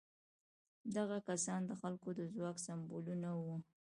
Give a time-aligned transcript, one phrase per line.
[0.95, 3.55] دغه کسان د خلکو د ځواک سمبولونه وو.